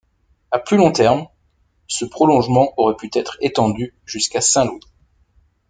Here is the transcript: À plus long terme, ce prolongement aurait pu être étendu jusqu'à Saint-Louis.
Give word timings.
À 0.49 0.57
plus 0.57 0.77
long 0.77 0.91
terme, 0.91 1.27
ce 1.85 2.05
prolongement 2.05 2.73
aurait 2.77 2.95
pu 2.95 3.11
être 3.13 3.37
étendu 3.39 3.93
jusqu'à 4.07 4.41
Saint-Louis. 4.41 4.79